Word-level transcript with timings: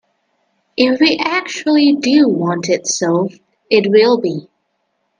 If 0.75 0.99
we 0.99 1.19
actually 1.19 1.93
do 1.97 2.27
want 2.27 2.69
it 2.69 2.87
solved, 2.87 3.39
it 3.69 3.85
will 3.87 4.19
be. 4.19 4.49